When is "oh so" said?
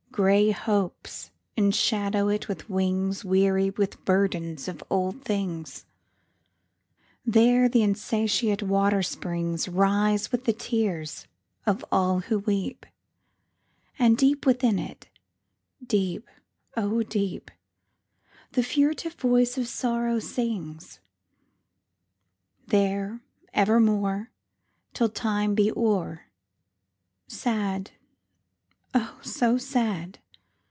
28.93-29.57